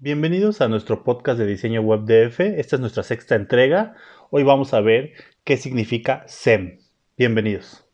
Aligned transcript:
Bienvenidos 0.00 0.60
a 0.60 0.68
nuestro 0.68 1.02
podcast 1.02 1.40
de 1.40 1.46
diseño 1.46 1.80
web 1.80 2.04
DF. 2.04 2.38
Esta 2.38 2.76
es 2.76 2.80
nuestra 2.80 3.02
sexta 3.02 3.34
entrega. 3.34 3.96
Hoy 4.30 4.44
vamos 4.44 4.72
a 4.72 4.80
ver 4.80 5.14
qué 5.42 5.56
significa 5.56 6.22
SEM. 6.28 6.78
Bienvenidos. 7.16 7.84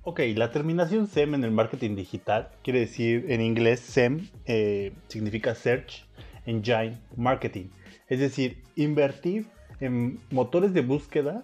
Ok, 0.00 0.20
la 0.36 0.50
terminación 0.50 1.06
SEM 1.06 1.34
en 1.34 1.44
el 1.44 1.50
marketing 1.50 1.96
digital 1.96 2.48
quiere 2.62 2.80
decir 2.80 3.26
en 3.28 3.42
inglés 3.42 3.80
SEM 3.80 4.30
eh, 4.46 4.94
significa 5.08 5.54
Search 5.54 6.06
Engine 6.46 6.98
Marketing. 7.14 7.66
Es 8.08 8.20
decir, 8.20 8.62
invertir 8.74 9.48
en 9.80 10.18
motores 10.30 10.72
de 10.72 10.80
búsqueda 10.80 11.42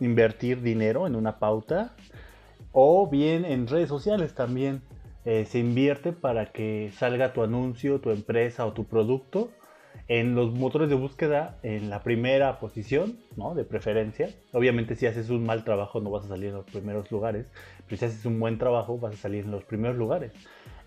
invertir 0.00 0.62
dinero 0.62 1.06
en 1.06 1.16
una 1.16 1.38
pauta 1.38 1.94
o 2.72 3.08
bien 3.08 3.44
en 3.44 3.66
redes 3.66 3.88
sociales 3.88 4.34
también 4.34 4.82
eh, 5.24 5.46
se 5.46 5.58
invierte 5.58 6.12
para 6.12 6.52
que 6.52 6.90
salga 6.96 7.32
tu 7.32 7.42
anuncio, 7.42 8.00
tu 8.00 8.10
empresa 8.10 8.66
o 8.66 8.72
tu 8.72 8.84
producto 8.84 9.50
en 10.08 10.34
los 10.34 10.52
motores 10.52 10.88
de 10.88 10.96
búsqueda 10.96 11.58
en 11.62 11.88
la 11.88 12.02
primera 12.02 12.58
posición, 12.58 13.18
¿no? 13.36 13.54
De 13.54 13.64
preferencia. 13.64 14.28
Obviamente 14.52 14.96
si 14.96 15.06
haces 15.06 15.30
un 15.30 15.46
mal 15.46 15.64
trabajo 15.64 16.00
no 16.00 16.10
vas 16.10 16.26
a 16.26 16.28
salir 16.28 16.48
en 16.48 16.56
los 16.56 16.66
primeros 16.66 17.10
lugares, 17.10 17.46
pero 17.86 17.96
si 17.96 18.04
haces 18.04 18.26
un 18.26 18.38
buen 18.38 18.58
trabajo 18.58 18.98
vas 18.98 19.14
a 19.14 19.16
salir 19.16 19.44
en 19.44 19.50
los 19.50 19.64
primeros 19.64 19.96
lugares. 19.96 20.32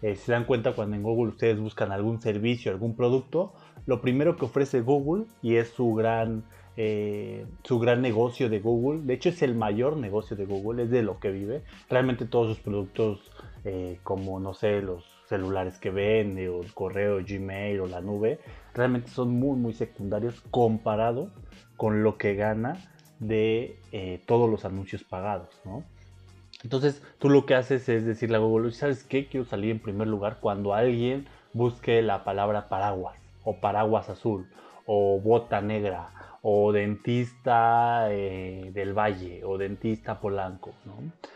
Eh, 0.04 0.16
se 0.16 0.32
dan 0.32 0.46
cuenta 0.46 0.74
cuando 0.74 0.96
en 0.96 1.02
Google 1.02 1.30
ustedes 1.30 1.60
buscan 1.60 1.92
algún 1.92 2.22
servicio, 2.22 2.72
algún 2.72 2.96
producto, 2.96 3.54
lo 3.88 4.02
primero 4.02 4.36
que 4.36 4.46
ofrece 4.46 4.82
Google 4.82 5.26
y 5.42 5.56
es 5.56 5.70
su 5.70 5.96
gran 5.96 6.44
eh, 6.78 7.46
su 7.64 7.80
gran 7.80 8.02
negocio 8.02 8.50
de 8.50 8.60
Google. 8.60 9.02
De 9.04 9.16
hecho, 9.16 9.30
es 9.30 9.42
el 9.42 9.56
mayor 9.56 9.98
negocio 9.98 10.38
de 10.38 10.46
Google, 10.46 10.84
es 10.84 10.92
de 10.92 11.02
lo 11.02 11.20
que 11.20 11.32
vive. 11.32 11.64
Realmente 11.90 12.26
todos 12.26 12.50
sus 12.50 12.60
productos, 12.60 13.20
eh, 13.66 14.00
como 14.04 14.40
no 14.40 14.54
sé, 14.54 14.82
los 14.82 15.04
celulares 15.28 15.80
que 15.80 15.90
vende, 15.90 16.50
o 16.50 16.62
el 16.62 16.74
correo, 16.74 17.18
Gmail 17.28 17.82
o 17.82 17.88
la 17.88 18.00
nube, 18.00 18.40
realmente 18.74 19.10
son 19.10 19.32
muy, 19.32 19.58
muy 19.58 19.74
secundarios 19.74 20.40
comparado 20.52 21.32
con 21.76 22.04
lo 22.04 22.18
que 22.18 22.36
gana 22.36 22.78
de 23.20 23.80
eh, 23.92 24.22
todos 24.28 24.50
los 24.50 24.64
anuncios 24.64 25.04
pagados, 25.04 25.50
Entonces, 26.64 27.02
tú 27.18 27.30
lo 27.30 27.46
que 27.46 27.56
haces 27.56 27.90
es 27.90 28.06
decirle 28.06 28.38
a 28.38 28.40
Google, 28.40 28.72
¿sabes 28.72 29.04
qué? 29.04 29.28
Quiero 29.28 29.46
salir 29.46 29.72
en 29.72 29.80
primer 29.80 30.08
lugar 30.08 30.38
cuando 30.40 30.74
alguien 30.74 31.28
busque 31.54 32.02
la 32.04 32.24
palabra 32.24 32.70
paraguas, 32.70 33.20
o 33.44 33.60
paraguas 33.60 34.10
azul, 34.10 34.48
o 34.86 35.20
bota 35.20 35.62
negra, 35.62 36.10
o 36.50 36.72
dentista 36.72 38.08
eh, 38.10 38.72
del 38.74 38.98
Valle 38.98 39.44
o 39.44 39.58
dentista 39.58 40.22
Polanco, 40.22 40.72
¿no? 40.86 40.94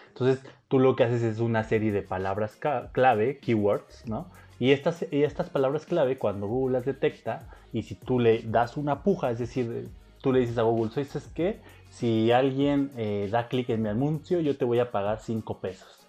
Entonces 0.07 0.41
tú 0.69 0.79
lo 0.79 0.95
que 0.95 1.03
haces 1.03 1.21
es 1.21 1.39
una 1.39 1.65
serie 1.65 1.91
de 1.91 2.01
palabras 2.01 2.57
clave, 2.93 3.39
keywords, 3.39 4.07
¿no? 4.07 4.31
Y 4.57 4.71
estas, 4.71 5.05
y 5.11 5.23
estas 5.23 5.49
palabras 5.49 5.85
clave 5.85 6.17
cuando 6.17 6.47
Google 6.47 6.77
las 6.77 6.85
detecta 6.85 7.49
y 7.73 7.81
si 7.81 7.95
tú 7.95 8.21
le 8.21 8.43
das 8.43 8.77
una 8.77 9.03
puja, 9.03 9.31
es 9.31 9.39
decir, 9.39 9.89
tú 10.21 10.31
le 10.31 10.39
dices 10.39 10.57
a 10.57 10.61
Google, 10.61 10.91
¿sabes 10.91 11.29
qué? 11.35 11.59
Si 11.89 12.31
alguien 12.31 12.89
eh, 12.95 13.27
da 13.29 13.49
clic 13.49 13.69
en 13.69 13.81
mi 13.81 13.89
anuncio, 13.89 14.39
yo 14.39 14.55
te 14.55 14.63
voy 14.63 14.79
a 14.79 14.91
pagar 14.91 15.19
5 15.19 15.59
pesos. 15.59 16.07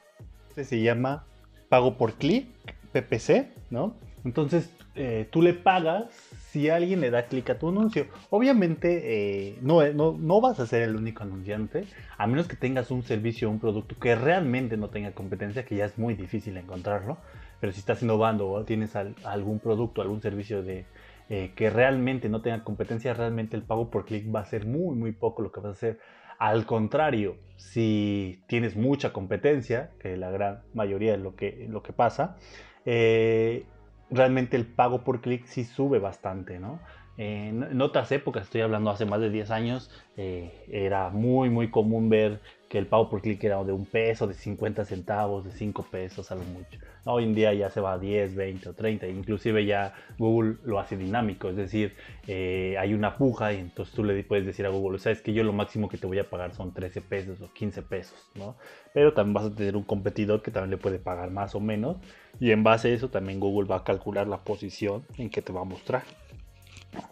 Este 0.50 0.62
se 0.62 0.80
llama 0.80 1.24
pago 1.68 1.98
por 1.98 2.12
clic, 2.12 2.46
PPC, 2.92 3.48
¿no? 3.68 3.96
Entonces 4.24 4.70
eh, 4.94 5.26
tú 5.32 5.42
le 5.42 5.54
pagas 5.54 6.06
si 6.52 6.68
alguien 6.68 7.00
le 7.00 7.10
da 7.10 7.28
clic 7.28 7.48
a 7.48 7.58
tu 7.58 7.70
anuncio. 7.70 8.08
Obviamente 8.28 9.48
eh, 9.48 9.58
no, 9.62 9.82
no, 9.92 10.40
vas 10.42 10.60
a 10.60 10.66
ser 10.66 10.82
el 10.82 10.96
único 10.96 11.22
anunciante, 11.22 11.86
a 12.18 12.26
menos 12.26 12.46
que 12.46 12.56
tengas 12.56 12.90
un 12.90 13.02
servicio 13.02 13.48
o 13.48 13.52
un 13.52 13.58
producto 13.58 13.96
que 13.98 14.14
realmente 14.14 14.76
no 14.76 14.90
tenga 14.90 15.12
competencia, 15.12 15.64
que 15.64 15.76
ya 15.76 15.86
es 15.86 15.96
muy 15.96 16.14
difícil 16.14 16.58
encontrarlo. 16.58 17.16
Pero 17.58 17.72
si 17.72 17.78
estás 17.78 18.02
innovando 18.02 18.50
o 18.50 18.64
tienes 18.64 18.94
algún 18.96 19.60
producto, 19.60 20.02
algún 20.02 20.20
servicio 20.20 20.62
de, 20.62 20.84
eh, 21.30 21.52
que 21.56 21.70
realmente 21.70 22.28
no 22.28 22.42
tenga 22.42 22.62
competencia, 22.64 23.14
realmente 23.14 23.56
el 23.56 23.62
pago 23.62 23.88
por 23.88 24.04
clic 24.04 24.26
va 24.34 24.40
a 24.40 24.44
ser 24.44 24.66
muy, 24.66 24.94
muy 24.94 25.12
poco 25.12 25.40
lo 25.40 25.52
que 25.52 25.60
vas 25.60 25.68
a 25.68 25.72
hacer. 25.72 25.98
Al 26.38 26.66
contrario, 26.66 27.36
si 27.56 28.42
tienes 28.46 28.76
mucha 28.76 29.14
competencia, 29.14 29.92
que 30.00 30.18
la 30.18 30.30
gran 30.30 30.60
mayoría 30.74 31.14
es 31.14 31.20
lo 31.20 31.34
que, 31.34 31.66
lo 31.70 31.82
que 31.82 31.94
pasa, 31.94 32.36
eh, 32.84 33.64
realmente 34.12 34.56
el 34.56 34.66
pago 34.66 35.02
por 35.02 35.20
clic 35.20 35.46
sí 35.46 35.64
sube 35.64 35.98
bastante, 35.98 36.58
¿no? 36.58 36.80
en 37.18 37.80
otras 37.82 38.10
épocas, 38.10 38.44
estoy 38.44 38.62
hablando 38.62 38.90
hace 38.90 39.04
más 39.04 39.20
de 39.20 39.30
10 39.30 39.50
años, 39.50 39.90
eh, 40.16 40.64
era 40.68 41.10
muy, 41.10 41.50
muy 41.50 41.70
común 41.70 42.08
ver 42.08 42.40
que 42.72 42.78
el 42.78 42.86
pago 42.86 43.10
por 43.10 43.20
clic 43.20 43.44
era 43.44 43.62
de 43.64 43.72
un 43.72 43.84
peso, 43.84 44.26
de 44.26 44.32
50 44.32 44.86
centavos, 44.86 45.44
de 45.44 45.50
5 45.50 45.88
pesos, 45.90 46.32
algo 46.32 46.44
mucho. 46.44 46.78
Hoy 47.04 47.24
en 47.24 47.34
día 47.34 47.52
ya 47.52 47.68
se 47.68 47.82
va 47.82 47.92
a 47.92 47.98
10, 47.98 48.34
20 48.34 48.70
o 48.70 48.72
30, 48.72 49.08
inclusive 49.08 49.66
ya 49.66 49.92
Google 50.16 50.56
lo 50.64 50.80
hace 50.80 50.96
dinámico, 50.96 51.50
es 51.50 51.56
decir, 51.56 51.94
eh, 52.26 52.76
hay 52.78 52.94
una 52.94 53.18
puja 53.18 53.52
y 53.52 53.58
entonces 53.58 53.94
tú 53.94 54.02
le 54.02 54.24
puedes 54.24 54.46
decir 54.46 54.64
a 54.64 54.70
Google, 54.70 54.98
sabes 55.00 55.20
que 55.20 55.34
yo 55.34 55.44
lo 55.44 55.52
máximo 55.52 55.90
que 55.90 55.98
te 55.98 56.06
voy 56.06 56.18
a 56.18 56.30
pagar 56.30 56.54
son 56.54 56.72
13 56.72 57.02
pesos 57.02 57.42
o 57.42 57.52
15 57.52 57.82
pesos, 57.82 58.30
¿no? 58.36 58.56
Pero 58.94 59.12
también 59.12 59.34
vas 59.34 59.52
a 59.52 59.54
tener 59.54 59.76
un 59.76 59.84
competidor 59.84 60.40
que 60.40 60.50
también 60.50 60.70
le 60.70 60.78
puede 60.78 60.98
pagar 60.98 61.30
más 61.30 61.54
o 61.54 61.60
menos 61.60 61.98
y 62.40 62.52
en 62.52 62.64
base 62.64 62.88
a 62.88 62.94
eso 62.94 63.10
también 63.10 63.38
Google 63.38 63.68
va 63.68 63.76
a 63.76 63.84
calcular 63.84 64.26
la 64.28 64.44
posición 64.44 65.04
en 65.18 65.28
que 65.28 65.42
te 65.42 65.52
va 65.52 65.60
a 65.60 65.64
mostrar. 65.64 66.04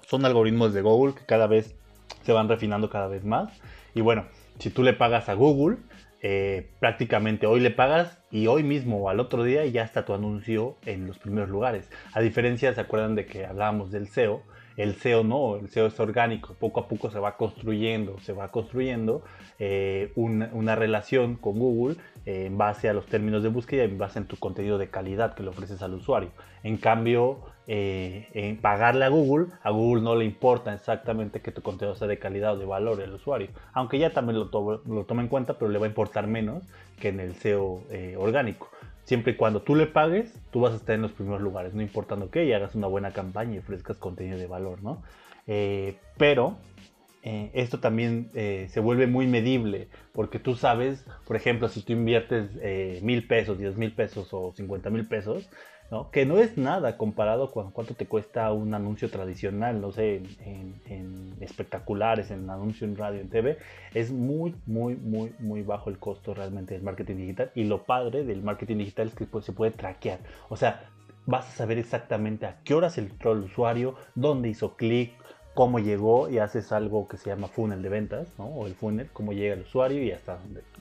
Son 0.08 0.24
algoritmos 0.24 0.72
de 0.72 0.80
Google 0.80 1.12
que 1.12 1.26
cada 1.26 1.46
vez 1.46 1.74
se 2.22 2.32
van 2.32 2.48
refinando 2.48 2.88
cada 2.88 3.08
vez 3.08 3.26
más 3.26 3.52
y 3.94 4.00
bueno, 4.00 4.24
si 4.60 4.70
tú 4.70 4.82
le 4.82 4.92
pagas 4.92 5.28
a 5.28 5.34
Google, 5.34 5.78
eh, 6.22 6.70
prácticamente 6.80 7.46
hoy 7.46 7.60
le 7.60 7.70
pagas 7.70 8.18
y 8.30 8.46
hoy 8.46 8.62
mismo 8.62 8.98
o 8.98 9.08
al 9.08 9.20
otro 9.20 9.42
día 9.42 9.64
ya 9.66 9.82
está 9.82 10.04
tu 10.04 10.12
anuncio 10.12 10.76
en 10.84 11.06
los 11.06 11.18
primeros 11.18 11.48
lugares. 11.48 11.90
A 12.12 12.20
diferencia, 12.20 12.72
¿se 12.74 12.80
acuerdan 12.80 13.14
de 13.14 13.26
que 13.26 13.46
hablábamos 13.46 13.90
del 13.90 14.06
SEO? 14.08 14.42
El 14.76 14.94
SEO 14.94 15.24
no, 15.24 15.56
el 15.56 15.68
SEO 15.68 15.86
es 15.86 15.98
orgánico, 16.00 16.54
poco 16.54 16.80
a 16.80 16.88
poco 16.88 17.10
se 17.10 17.18
va 17.18 17.36
construyendo, 17.36 18.18
se 18.20 18.32
va 18.32 18.50
construyendo 18.50 19.22
eh, 19.58 20.12
una, 20.14 20.74
relación 20.74 21.36
con 21.36 21.58
Google 21.58 21.96
eh, 22.24 22.46
en 22.46 22.56
base 22.56 22.88
a 22.88 22.92
los 22.92 23.06
términos 23.06 23.42
de 23.42 23.48
búsqueda 23.48 23.84
y 23.84 23.90
en 23.90 23.98
base 23.98 24.18
en 24.18 24.26
tu 24.26 24.36
contenido 24.36 24.78
de 24.78 24.88
calidad 24.88 25.34
que 25.34 25.42
le 25.42 25.50
ofreces 25.50 25.82
al 25.82 25.94
usuario. 25.94 26.30
En 26.62 26.76
cambio, 26.76 27.40
eh, 27.66 28.58
pagarle 28.62 29.04
a 29.04 29.08
Google, 29.08 29.48
a 29.62 29.70
Google 29.70 30.02
no 30.02 30.14
le 30.14 30.24
importa 30.24 30.72
exactamente 30.72 31.40
que 31.40 31.52
tu 31.52 31.62
contenido 31.62 31.94
sea 31.94 32.08
de 32.08 32.18
calidad 32.18 32.54
o 32.54 32.58
de 32.58 32.64
valor 32.64 33.02
al 33.02 33.12
usuario, 33.12 33.48
aunque 33.72 33.98
ya 33.98 34.12
también 34.12 34.38
lo, 34.38 34.82
lo 34.86 35.04
toma 35.04 35.22
en 35.22 35.28
cuenta, 35.28 35.58
pero 35.58 35.70
le 35.70 35.78
va 35.78 35.86
a 35.86 35.88
importar 35.88 36.26
menos 36.26 36.64
que 36.98 37.08
en 37.08 37.20
el 37.20 37.34
SEO 37.34 37.82
orgánico. 38.18 38.70
Siempre 39.10 39.32
y 39.32 39.34
cuando 39.34 39.62
tú 39.62 39.74
le 39.74 39.88
pagues, 39.88 40.32
tú 40.52 40.60
vas 40.60 40.72
a 40.72 40.76
estar 40.76 40.94
en 40.94 41.02
los 41.02 41.10
primeros 41.10 41.40
lugares, 41.40 41.74
no 41.74 41.82
importando 41.82 42.30
qué, 42.30 42.44
y 42.44 42.52
hagas 42.52 42.76
una 42.76 42.86
buena 42.86 43.12
campaña 43.12 43.56
y 43.56 43.58
ofrezcas 43.58 43.96
contenido 43.96 44.38
de 44.38 44.46
valor, 44.46 44.84
¿no? 44.84 45.02
Eh, 45.48 45.96
pero 46.16 46.58
eh, 47.24 47.50
esto 47.54 47.80
también 47.80 48.30
eh, 48.34 48.68
se 48.70 48.78
vuelve 48.78 49.08
muy 49.08 49.26
medible, 49.26 49.88
porque 50.12 50.38
tú 50.38 50.54
sabes, 50.54 51.04
por 51.26 51.34
ejemplo, 51.34 51.68
si 51.68 51.82
tú 51.82 51.92
inviertes 51.92 52.52
mil 53.02 53.26
pesos, 53.26 53.58
diez 53.58 53.76
mil 53.76 53.92
pesos 53.92 54.32
o 54.32 54.52
cincuenta 54.52 54.90
mil 54.90 55.08
pesos, 55.08 55.50
que 56.12 56.24
no 56.24 56.38
es 56.38 56.56
nada 56.56 56.96
comparado 56.96 57.50
con 57.50 57.72
cuánto 57.72 57.94
te 57.94 58.06
cuesta 58.06 58.52
un 58.52 58.74
anuncio 58.74 59.10
tradicional, 59.10 59.80
no 59.80 59.90
sé, 59.90 60.22
en, 60.44 61.36
espectaculares, 61.40 62.30
en 62.30 62.48
anuncio 62.48 62.86
en 62.86 62.96
radio, 62.96 63.20
en 63.20 63.28
TV, 63.28 63.58
es 63.92 64.12
muy, 64.12 64.54
muy, 64.66 64.94
muy, 64.94 65.34
muy 65.40 65.62
bajo 65.62 65.90
el 65.90 65.98
costo 65.98 66.32
realmente 66.32 66.74
del 66.74 66.82
marketing 66.82 67.16
digital. 67.16 67.50
Y 67.54 67.64
lo 67.64 67.84
padre 67.84 68.24
del 68.24 68.42
marketing 68.42 68.76
digital 68.76 69.08
es 69.08 69.14
que 69.14 69.26
pues, 69.26 69.44
se 69.44 69.52
puede 69.52 69.72
traquear, 69.72 70.20
o 70.48 70.56
sea, 70.56 70.90
vas 71.26 71.48
a 71.48 71.52
saber 71.52 71.78
exactamente 71.78 72.46
a 72.46 72.58
qué 72.62 72.74
horas 72.74 72.96
entró 72.98 73.32
el 73.32 73.40
usuario, 73.40 73.94
dónde 74.14 74.48
hizo 74.48 74.76
clic, 74.76 75.12
cómo 75.54 75.80
llegó 75.80 76.30
y 76.30 76.38
haces 76.38 76.70
algo 76.72 77.08
que 77.08 77.16
se 77.16 77.28
llama 77.28 77.48
funnel 77.48 77.82
de 77.82 77.88
ventas, 77.88 78.28
¿no? 78.38 78.46
O 78.46 78.66
el 78.66 78.74
funnel, 78.74 79.08
cómo 79.12 79.32
llega 79.32 79.54
el 79.54 79.62
usuario 79.62 80.02
y 80.02 80.12
hasta 80.12 80.38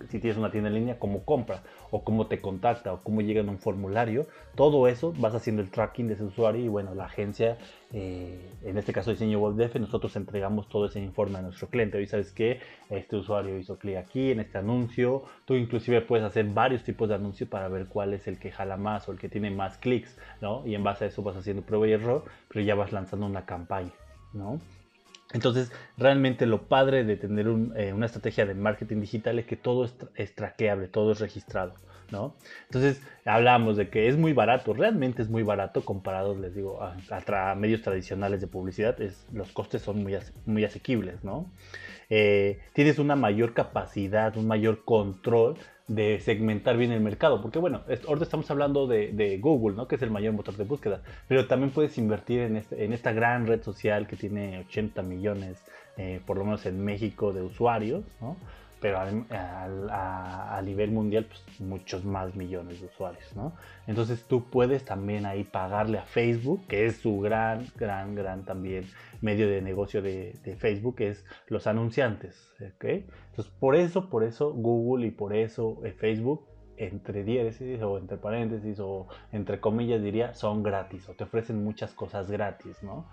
si 0.10 0.19
tienes 0.19 0.38
una 0.38 0.51
tienda 0.51 0.69
en 0.69 0.75
línea, 0.75 1.00
cómo 1.00 1.25
compra, 1.25 1.63
o 1.92 2.04
cómo 2.04 2.27
te 2.27 2.39
contacta, 2.39 2.94
o 2.94 3.01
cómo 3.01 3.21
llega 3.21 3.42
en 3.42 3.50
un 3.50 3.57
formulario. 3.57 4.27
Todo 4.56 4.88
eso 4.88 5.13
vas 5.18 5.33
haciendo 5.33 5.62
el 5.62 5.71
tracking 5.71 6.07
de 6.07 6.13
ese 6.13 6.24
usuario 6.24 6.63
y 6.63 6.68
bueno, 6.68 6.94
la 6.94 7.06
agencia, 7.06 7.57
eh, 7.94 8.51
en 8.63 8.77
este 8.77 8.94
caso 8.94 9.10
Diseño 9.10 9.39
WebDef, 9.39 9.75
nosotros 9.77 10.16
entregamos 10.16 10.69
todo 10.69 10.86
ese 10.86 11.00
informe 11.00 11.39
a 11.39 11.42
nuestro 11.42 11.68
cliente. 11.68 11.98
Hoy 11.98 12.06
sabes 12.06 12.31
que 12.31 12.60
este 12.89 13.16
usuario 13.16 13.57
hizo 13.57 13.80
clic 13.80 13.98
aquí 13.98 14.31
en 14.31 14.39
este 14.39 14.60
anuncio. 14.60 15.24
Tú 15.45 15.56
inclusive 15.56 16.01
puedes 16.01 16.25
hacer 16.25 16.45
varios 16.45 16.83
tipos 16.83 17.10
de 17.10 17.16
anuncios 17.16 17.50
para 17.50 17.68
ver 17.69 17.88
cuál 17.88 18.13
es 18.13 18.27
el 18.27 18.38
que 18.38 18.51
jala 18.51 18.77
más 18.77 19.10
o 19.10 19.12
el 19.12 19.18
que 19.18 19.30
tiene 19.30 19.50
más 19.50 19.77
clics, 19.77 20.16
¿no? 20.42 20.66
Y 20.66 20.75
en 20.75 20.83
base 20.83 21.06
a 21.06 21.07
eso 21.07 21.24
vas 21.24 21.36
haciendo 21.36 21.63
prueba 21.63 21.88
y 21.88 21.94
error, 21.94 22.24
pero 22.48 22.63
ya 22.63 22.75
vas 22.75 22.92
lanzando 22.92 23.25
una 23.25 23.45
campaña. 23.45 23.92
Entonces, 25.31 25.71
realmente 25.97 26.45
lo 26.45 26.63
padre 26.63 27.03
de 27.03 27.15
tener 27.15 27.47
eh, 27.75 27.93
una 27.93 28.07
estrategia 28.07 28.45
de 28.45 28.55
marketing 28.55 29.01
digital 29.01 29.37
es 29.37 29.45
que 29.45 29.55
todo 29.55 29.85
es, 30.15 30.35
traqueable, 30.35 30.87
todo 30.87 31.11
es 31.11 31.19
registrado. 31.19 31.75
Entonces, 32.65 33.03
hablamos 33.23 33.77
de 33.77 33.89
que 33.89 34.07
es 34.07 34.17
muy 34.17 34.33
barato, 34.33 34.73
realmente 34.73 35.21
es 35.21 35.29
muy 35.29 35.43
barato 35.43 35.85
comparado, 35.85 36.35
les 36.35 36.55
digo, 36.55 36.79
a, 36.81 37.55
medios 37.55 37.83
tradicionales 37.83 38.41
de 38.41 38.47
publicidad, 38.47 38.97
los 39.31 39.51
costes 39.51 39.83
son 39.83 40.03
muy, 40.45 40.63
asequibles. 40.63 41.19
Eh, 42.09 42.59
tienes 42.73 42.97
una 42.97 43.15
mayor 43.15 43.53
capacidad, 43.53 44.35
un 44.37 44.47
mayor 44.47 44.83
control 44.85 45.57
de 45.89 46.21
segmentar 46.21 46.77
bien 46.77 46.91
el 46.91 47.01
mercado. 47.01 47.41
Porque 47.41 47.59
bueno, 47.59 47.81
ahorita 48.07 48.24
estamos 48.24 48.50
hablando 48.50 48.88
de, 48.88 49.38
Google, 49.41 49.75
¿no? 49.75 49.88
que 49.88 49.95
es 49.95 50.01
el 50.01 50.12
mayor 50.12 50.33
motor 50.33 50.56
de 50.56 50.63
búsqueda, 50.63 51.01
pero 51.27 51.47
también 51.47 51.71
puedes 51.71 51.97
invertir 51.97 52.41
en, 52.41 52.56
este, 52.56 52.86
esta 52.94 53.12
gran 53.12 53.47
red 53.47 53.62
social 53.62 54.07
que 54.07 54.15
tiene 54.15 54.59
80 54.69 55.01
millones, 55.01 55.57
eh, 55.97 56.21
por 56.25 56.38
lo 56.38 56.45
menos 56.45 56.65
en 56.65 56.83
México, 56.86 57.33
de 57.33 57.41
usuarios, 57.41 58.06
¿no? 58.21 58.38
Pero 58.79 58.99
a, 58.99 60.57
a, 60.57 60.61
nivel 60.61 60.91
mundial, 60.91 61.25
pues 61.25 61.59
muchos 61.59 62.05
más 62.05 62.35
millones 62.35 62.79
de 62.79 62.87
usuarios, 62.87 63.35
¿no? 63.35 63.53
Entonces 63.87 64.23
tú 64.25 64.49
puedes 64.49 64.85
también 64.85 65.25
ahí 65.25 65.43
pagarle 65.43 65.97
a 65.97 66.03
Facebook, 66.03 66.65
que 66.67 66.85
es 66.85 66.97
su 66.97 67.19
gran, 67.19 67.67
gran, 67.75 68.15
gran 68.15 68.45
también 68.45 68.85
medio 69.21 69.49
de 69.49 69.61
negocio 69.61 70.01
de, 70.01 70.35
de 70.43 70.55
Facebook, 70.55 70.95
es 70.99 71.25
los 71.47 71.67
anunciantes, 71.67 72.51
¿ok? 72.61 72.85
Entonces 72.85 73.53
por 73.59 73.75
eso, 73.75 74.09
por 74.09 74.23
eso 74.23 74.53
Google 74.53 75.07
y 75.07 75.11
por 75.11 75.35
eso 75.35 75.81
eh, 75.83 75.91
Facebook 75.91 76.45
entre 76.79 77.23
diéresis 77.23 77.81
o 77.81 77.97
entre 77.97 78.17
paréntesis 78.17 78.79
o 78.79 79.07
entre 79.31 79.59
comillas 79.59 80.01
diría 80.01 80.33
son 80.33 80.63
gratis 80.63 81.07
o 81.09 81.13
te 81.13 81.25
ofrecen 81.25 81.63
muchas 81.63 81.93
cosas 81.93 82.31
gratis, 82.31 82.81
¿no? 82.81 83.05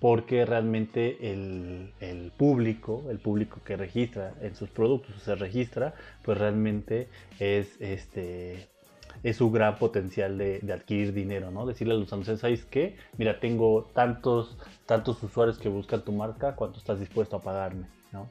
Porque 0.00 0.44
realmente 0.44 1.32
el, 1.32 2.32
público, 2.36 3.04
el 3.10 3.18
público 3.18 3.60
que 3.64 3.76
registra 3.76 4.34
en 4.40 4.54
sus 4.54 4.70
productos, 4.70 5.16
se 5.22 5.34
registra, 5.34 5.94
pues 6.22 6.38
realmente 6.38 7.08
es 7.38 7.80
este 7.80 8.68
es 9.22 9.36
su 9.36 9.50
gran 9.50 9.78
potencial 9.78 10.36
de, 10.36 10.60
adquirir 10.72 11.14
dinero, 11.14 11.50
¿no? 11.50 11.64
Decirle 11.64 11.94
a 11.94 11.96
los 11.96 12.12
anunciantes, 12.12 12.40
¿sabes 12.40 12.64
qué? 12.66 12.96
Mira, 13.16 13.40
tengo 13.40 13.90
tantos, 13.94 14.58
tantos 14.84 15.22
usuarios 15.22 15.58
que 15.58 15.70
buscan 15.70 16.04
tu 16.04 16.12
marca, 16.12 16.54
¿cuánto 16.56 16.78
estás 16.78 17.00
dispuesto 17.00 17.36
a 17.36 17.42
pagarme? 17.42 17.86
¿no? 18.12 18.28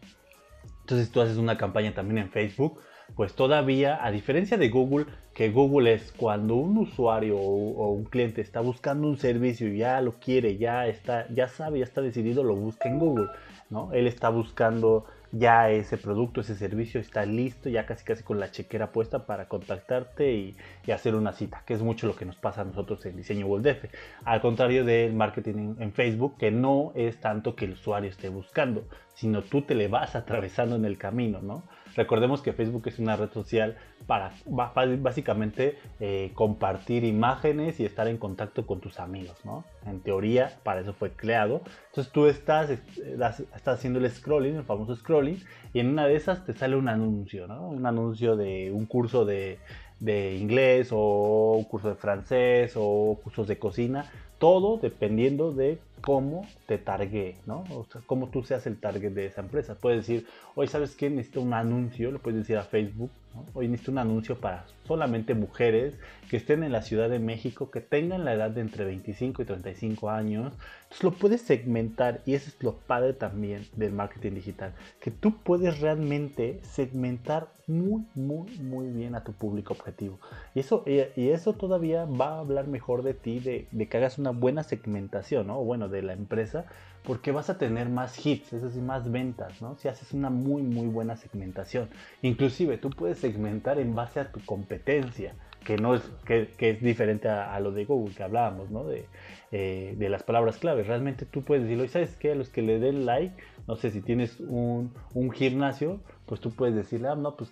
Entonces 0.81 1.09
tú 1.09 1.21
haces 1.21 1.37
una 1.37 1.57
campaña 1.57 1.93
también 1.93 2.19
en 2.19 2.29
Facebook, 2.29 2.79
pues 3.15 3.33
todavía, 3.33 4.03
a 4.03 4.11
diferencia 4.11 4.57
de 4.57 4.69
Google, 4.69 5.05
que 5.33 5.49
Google 5.49 5.93
es 5.93 6.11
cuando 6.11 6.55
un 6.55 6.77
usuario 6.77 7.37
o, 7.37 7.91
un 7.91 8.05
cliente 8.05 8.41
está 8.41 8.59
buscando 8.59 9.07
un 9.07 9.17
servicio 9.17 9.67
y 9.67 9.79
ya 9.79 10.01
lo 10.01 10.13
quiere, 10.13 10.57
ya 10.57 10.87
está, 10.87 11.27
ya 11.29 11.47
sabe, 11.47 11.79
ya 11.79 11.85
está 11.85 12.01
decidido, 12.01 12.43
lo 12.43 12.55
busca 12.55 12.89
en 12.89 12.99
Google, 12.99 13.27
¿no? 13.69 13.91
Él 13.93 14.07
está 14.07 14.29
buscando 14.29 15.05
ya 15.33 15.71
ese 15.71 15.97
producto, 15.97 16.41
ese 16.41 16.55
servicio 16.55 17.01
está 17.01 17.25
listo, 17.25 17.67
ya 17.67 17.87
casi 17.87 18.05
casi 18.05 18.23
con 18.23 18.39
la 18.39 18.51
chequera 18.51 18.91
puesta 18.91 19.25
para 19.25 19.47
contactarte 19.47 20.31
y, 20.31 20.55
hacer 20.91 21.15
una 21.15 21.33
cita, 21.33 21.63
que 21.65 21.73
es 21.73 21.81
mucho 21.81 22.05
lo 22.05 22.15
que 22.15 22.25
nos 22.25 22.35
pasa 22.35 22.61
a 22.61 22.65
nosotros 22.65 23.03
en 23.07 23.17
diseño 23.17 23.47
WorldF. 23.47 23.85
Al 24.25 24.41
contrario 24.41 24.85
del 24.85 25.13
marketing 25.13 25.75
en, 25.79 25.91
Facebook, 25.91 26.37
que 26.37 26.51
no 26.51 26.91
es 26.95 27.19
tanto 27.19 27.55
que 27.55 27.65
el 27.65 27.71
usuario 27.71 28.11
esté 28.11 28.29
buscando, 28.29 28.85
sino 29.15 29.41
tú 29.41 29.63
te 29.63 29.73
le 29.73 29.87
vas 29.87 30.15
atravesando 30.15 30.75
en 30.75 30.85
el 30.85 30.99
camino, 30.99 31.41
¿no? 31.41 31.63
Recordemos 31.95 32.41
que 32.41 32.53
Facebook 32.53 32.87
es 32.87 32.99
una 32.99 33.15
red 33.15 33.29
social 33.31 33.77
para 34.07 34.33
básicamente 34.45 35.77
eh, 35.99 36.31
compartir 36.33 37.03
imágenes 37.03 37.79
y 37.79 37.85
estar 37.85 38.07
en 38.07 38.17
contacto 38.17 38.65
con 38.65 38.79
tus 38.79 38.99
amigos, 38.99 39.37
¿no? 39.45 39.63
En 39.85 39.99
teoría, 39.99 40.57
para 40.63 40.81
eso 40.81 40.93
fue 40.93 41.11
creado. 41.11 41.61
Entonces 41.89 42.11
tú 42.11 42.25
estás, 42.25 42.69
estás 42.69 43.67
haciendo 43.67 43.99
el 43.99 44.09
scrolling, 44.09 44.55
el 44.55 44.63
famoso 44.63 44.95
scrolling, 44.95 45.43
y 45.73 45.79
en 45.79 45.89
una 45.89 46.07
de 46.07 46.15
esas 46.15 46.45
te 46.45 46.53
sale 46.53 46.75
un 46.75 46.87
anuncio, 46.87 47.47
¿no? 47.47 47.69
Un 47.69 47.85
anuncio 47.85 48.35
de 48.35 48.71
un 48.71 48.85
curso 48.85 49.25
de, 49.25 49.59
de 49.99 50.35
inglés 50.35 50.89
o 50.91 51.55
un 51.57 51.63
curso 51.63 51.89
de 51.89 51.95
francés 51.95 52.73
o 52.75 53.19
cursos 53.23 53.47
de 53.47 53.57
cocina, 53.57 54.11
todo 54.37 54.77
dependiendo 54.77 55.53
de 55.53 55.79
cómo 56.03 56.45
te 56.67 56.77
targue, 56.77 57.37
¿no? 57.45 57.63
O 57.69 57.85
sea, 57.89 58.01
cómo 58.05 58.27
tú 58.27 58.43
seas 58.43 58.67
el 58.67 58.77
target 58.77 59.13
de 59.13 59.27
esa 59.27 59.39
empresa. 59.39 59.75
Puedes 59.75 60.05
decir, 60.05 60.27
hoy 60.53 60.67
sabes 60.67 60.95
que 60.95 61.09
necesito 61.09 61.39
un 61.39 61.53
anuncio, 61.53 62.11
lo 62.11 62.19
puedes 62.19 62.41
decir 62.41 62.57
a 62.57 62.63
Facebook, 62.63 63.09
¿no? 63.33 63.45
hoy 63.53 63.69
necesito 63.69 63.91
un 63.91 63.99
anuncio 63.99 64.37
para 64.37 64.65
solamente 64.85 65.33
mujeres 65.33 65.93
que 66.29 66.37
estén 66.37 66.63
en 66.63 66.73
la 66.73 66.81
Ciudad 66.81 67.09
de 67.09 67.19
México, 67.19 67.71
que 67.71 67.79
tengan 67.79 68.25
la 68.25 68.33
edad 68.33 68.51
de 68.51 68.61
entre 68.61 68.83
25 68.83 69.41
y 69.41 69.45
35 69.45 70.09
años. 70.09 70.53
Entonces 70.83 71.03
lo 71.03 71.11
puedes 71.13 71.41
segmentar 71.41 72.21
y 72.25 72.33
eso 72.33 72.49
es 72.49 72.61
lo 72.61 72.73
padre 72.73 73.13
también 73.13 73.65
del 73.75 73.93
marketing 73.93 74.33
digital, 74.33 74.73
que 74.99 75.09
tú 75.09 75.37
puedes 75.37 75.79
realmente 75.79 76.59
segmentar 76.63 77.47
muy, 77.65 78.05
muy, 78.13 78.49
muy 78.59 78.87
bien 78.89 79.15
a 79.15 79.23
tu 79.23 79.31
público 79.31 79.73
objetivo. 79.73 80.19
Y 80.53 80.59
eso, 80.59 80.83
y 80.85 81.29
eso 81.29 81.53
todavía 81.53 82.05
va 82.05 82.35
a 82.35 82.39
hablar 82.39 82.67
mejor 82.67 83.03
de 83.03 83.13
ti, 83.13 83.39
de, 83.39 83.67
de 83.71 83.87
que 83.87 83.97
hagas 83.97 84.17
una 84.17 84.31
buena 84.31 84.63
segmentación, 84.63 85.47
¿no? 85.47 85.63
Bueno, 85.63 85.87
de 85.93 86.01
la 86.01 86.13
empresa, 86.13 86.65
porque 87.03 87.31
vas 87.31 87.49
a 87.49 87.57
tener 87.57 87.89
más 87.89 88.25
hits, 88.25 88.53
es 88.53 88.61
decir, 88.61 88.81
más 88.81 89.11
ventas, 89.11 89.61
¿no? 89.61 89.75
Si 89.77 89.87
haces 89.87 90.13
una 90.13 90.29
muy, 90.29 90.61
muy 90.61 90.87
buena 90.87 91.15
segmentación. 91.15 91.89
Inclusive 92.21 92.77
tú 92.77 92.89
puedes 92.89 93.19
segmentar 93.19 93.79
en 93.79 93.93
base 93.95 94.19
a 94.19 94.31
tu 94.31 94.39
competencia, 94.45 95.35
que 95.63 95.77
no 95.77 95.95
es, 95.95 96.01
que, 96.25 96.49
es 96.59 96.81
diferente 96.81 97.29
a, 97.29 97.57
lo 97.59 97.71
de 97.71 97.85
Google 97.85 98.13
que 98.13 98.23
hablábamos, 98.23 98.69
¿no? 98.69 98.85
De, 98.85 99.05
eh, 99.51 99.95
de 99.97 100.09
las 100.09 100.23
palabras 100.23 100.57
clave. 100.57 100.83
Realmente 100.83 101.25
tú 101.25 101.41
puedes 101.43 101.63
decirlo, 101.63 101.85
y 101.85 101.89
sabes 101.89 102.15
qué, 102.17 102.31
a 102.31 102.35
los 102.35 102.49
que 102.49 102.61
le 102.61 102.79
den 102.79 103.05
like, 103.05 103.35
no 103.67 103.75
sé 103.75 103.91
si 103.91 104.01
tienes 104.01 104.39
un, 104.39 104.93
un 105.13 105.31
gimnasio, 105.31 105.99
pues 106.25 106.41
tú 106.41 106.51
puedes 106.51 106.75
decirle, 106.75 107.09
ah, 107.09 107.15
no, 107.15 107.35
pues 107.35 107.51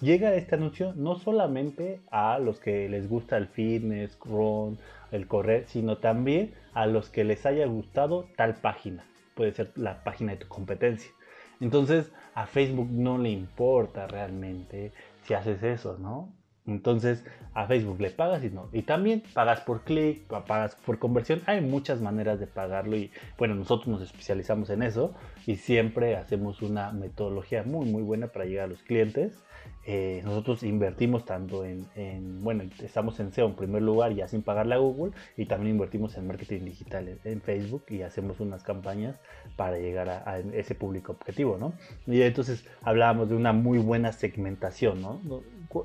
llega 0.00 0.34
este 0.34 0.54
anuncio 0.54 0.92
no 0.94 1.16
solamente 1.16 2.00
a 2.10 2.38
los 2.38 2.60
que 2.60 2.88
les 2.88 3.08
gusta 3.08 3.36
el 3.36 3.48
fitness, 3.48 4.18
run, 4.24 4.78
el 5.10 5.26
correr, 5.26 5.64
sino 5.66 5.98
también 5.98 6.54
a 6.74 6.86
los 6.86 7.10
que 7.10 7.24
les 7.24 7.46
haya 7.46 7.66
gustado 7.66 8.28
tal 8.36 8.54
página. 8.54 9.04
Puede 9.34 9.52
ser 9.52 9.72
la 9.76 10.04
página 10.04 10.32
de 10.32 10.38
tu 10.38 10.48
competencia. 10.48 11.10
Entonces 11.60 12.12
a 12.34 12.46
Facebook 12.46 12.88
no 12.90 13.18
le 13.18 13.30
importa 13.30 14.06
realmente 14.06 14.92
si 15.22 15.34
haces 15.34 15.62
eso, 15.62 15.98
¿no? 15.98 16.32
Entonces 16.66 17.24
a 17.54 17.66
Facebook 17.66 18.00
le 18.00 18.10
pagas 18.10 18.42
y 18.44 18.50
no. 18.50 18.68
Y 18.72 18.82
también 18.82 19.22
pagas 19.34 19.60
por 19.60 19.82
clic, 19.82 20.22
pagas 20.26 20.76
por 20.76 20.98
conversión. 20.98 21.42
Hay 21.46 21.60
muchas 21.60 22.00
maneras 22.00 22.38
de 22.40 22.46
pagarlo 22.46 22.96
y 22.96 23.10
bueno, 23.36 23.54
nosotros 23.54 23.88
nos 23.88 24.02
especializamos 24.02 24.70
en 24.70 24.82
eso 24.82 25.12
y 25.46 25.56
siempre 25.56 26.16
hacemos 26.16 26.62
una 26.62 26.92
metodología 26.92 27.62
muy 27.64 27.86
muy 27.86 28.02
buena 28.02 28.28
para 28.28 28.44
llegar 28.44 28.66
a 28.66 28.68
los 28.68 28.82
clientes. 28.82 29.42
Eh, 29.84 30.22
nosotros 30.24 30.62
invertimos 30.62 31.24
tanto 31.24 31.64
en, 31.64 31.88
bueno, 32.44 32.62
estamos 32.80 33.18
en 33.18 33.32
SEO 33.32 33.48
en 33.48 33.56
primer 33.56 33.82
lugar 33.82 34.14
ya 34.14 34.28
sin 34.28 34.42
pagarle 34.42 34.76
a 34.76 34.78
Google 34.78 35.12
y 35.36 35.46
también 35.46 35.74
invertimos 35.74 36.16
en 36.16 36.28
marketing 36.28 36.64
digital 36.64 37.18
en, 37.24 37.40
Facebook 37.40 37.86
y 37.88 38.02
hacemos 38.02 38.38
unas 38.38 38.62
campañas 38.62 39.16
para 39.56 39.78
llegar 39.78 40.08
a, 40.08 40.38
ese 40.52 40.76
público 40.76 41.12
objetivo, 41.12 41.58
¿no? 41.58 41.72
Y 42.06 42.22
entonces 42.22 42.64
hablábamos 42.82 43.28
de 43.28 43.34
una 43.34 43.52
muy 43.52 43.78
buena 43.78 44.12
segmentación, 44.12 45.02
¿no? 45.02 45.20